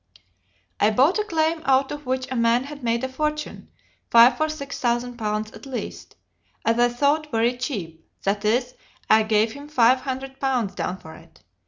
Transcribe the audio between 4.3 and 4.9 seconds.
or six